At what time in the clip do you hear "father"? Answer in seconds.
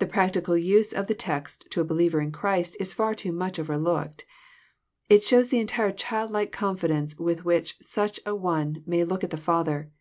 9.36-9.92